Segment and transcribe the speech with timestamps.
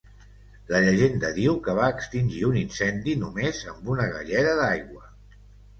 [0.71, 5.09] La llegenda diu que va extingir un incendi només amb una galleda d'aigua.